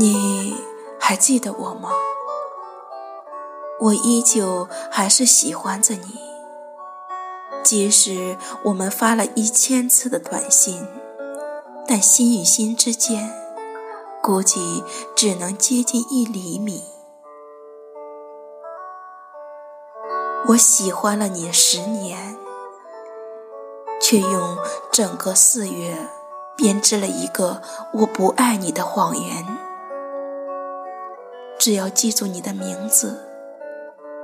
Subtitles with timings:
[0.00, 0.54] 你
[1.00, 1.90] 还记得我吗？
[3.80, 6.20] 我依旧还是喜欢着你，
[7.64, 10.86] 即使我们发了一千次的短信，
[11.84, 13.28] 但心与心之间，
[14.22, 14.84] 估计
[15.16, 16.84] 只能接近一厘米。
[20.50, 22.36] 我喜欢了你十年，
[24.00, 24.58] 却用
[24.92, 26.08] 整个四月
[26.56, 27.60] 编织了一个
[27.94, 29.57] 我不爱你的谎言。
[31.68, 33.28] 只要记住你的名字，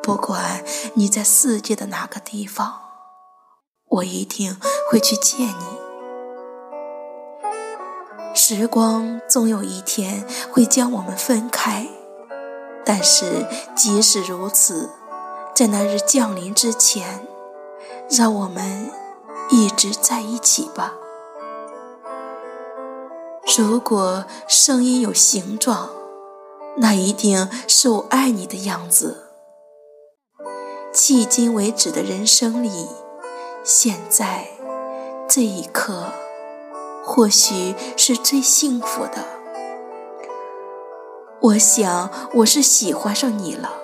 [0.03, 2.81] 不管你在世界的哪个地方，
[3.87, 4.57] 我一定
[4.91, 5.55] 会去见你。
[8.35, 11.87] 时光总有一天会将我们分开，
[12.83, 14.89] 但是即使如此，
[15.55, 17.27] 在那日降临之前，
[18.09, 18.91] 让我们
[19.51, 20.95] 一直在一起吧。
[23.59, 25.91] 如果声音有形状。
[26.77, 29.31] 那一定是我爱你的样子。
[30.93, 32.89] 迄今为止的人生里，
[33.65, 34.49] 现在
[35.29, 36.13] 这一刻，
[37.05, 39.25] 或许是最幸福的。
[41.41, 43.75] 我想，我是喜欢上你了。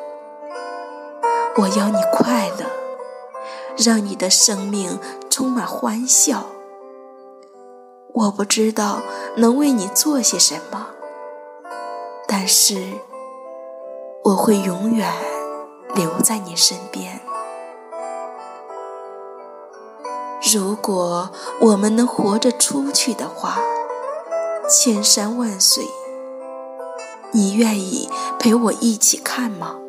[1.56, 2.66] 我要你快乐，
[3.76, 6.46] 让你的生命充满欢笑。
[8.14, 9.02] 我不知道
[9.36, 10.88] 能为你做些什么。
[12.32, 12.76] 但是，
[14.22, 15.12] 我会永远
[15.96, 17.20] 留在你身边。
[20.54, 23.58] 如果我们能活着出去的话，
[24.68, 25.84] 千山万水，
[27.32, 28.08] 你愿意
[28.38, 29.80] 陪我一起看吗？